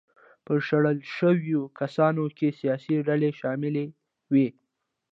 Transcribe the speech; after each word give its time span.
په 0.45 0.53
شړل 0.67 0.97
شویو 1.15 1.61
کسانو 1.79 2.23
کې 2.37 2.57
سیاسي 2.59 2.95
ډلې 3.07 3.29
شاملې 3.39 3.85
وې. 4.33 4.47